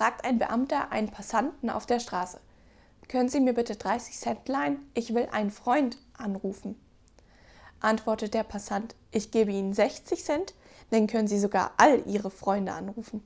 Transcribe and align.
fragt 0.00 0.24
ein 0.24 0.38
Beamter 0.38 0.92
einen 0.92 1.10
Passanten 1.10 1.68
auf 1.68 1.84
der 1.84 2.00
Straße. 2.00 2.40
Können 3.06 3.28
Sie 3.28 3.38
mir 3.38 3.52
bitte 3.52 3.76
30 3.76 4.16
Cent 4.16 4.48
leihen? 4.48 4.78
Ich 4.94 5.12
will 5.12 5.28
einen 5.30 5.50
Freund 5.50 5.98
anrufen. 6.16 6.80
Antwortet 7.80 8.32
der 8.32 8.44
Passant, 8.44 8.94
ich 9.10 9.30
gebe 9.30 9.52
Ihnen 9.52 9.74
60 9.74 10.24
Cent, 10.24 10.54
dann 10.88 11.06
können 11.06 11.28
Sie 11.28 11.38
sogar 11.38 11.72
all 11.76 12.02
Ihre 12.06 12.30
Freunde 12.30 12.72
anrufen. 12.72 13.22